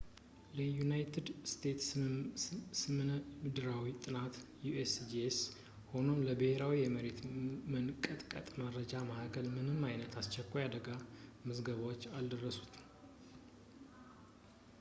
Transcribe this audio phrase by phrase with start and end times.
[0.57, 1.89] ለዩናይትድ ስቴትስ
[2.79, 4.33] ስነምድራዊ ጥናት
[4.69, 5.37] usgs
[5.91, 7.19] ሆነም ለብሄራዊ የመሬት
[7.75, 10.87] መንቀጥቀጥ መረጃ ማዕከሉ ምንም አይነት አስቸኳይ የአደጋ
[11.59, 12.71] ዘገባዎች አልደረሱም